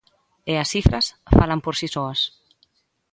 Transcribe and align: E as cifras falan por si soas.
E 0.51 0.53
as 0.63 0.71
cifras 0.73 1.05
falan 1.37 1.63
por 1.65 1.73
si 1.79 1.87
soas. 1.93 2.19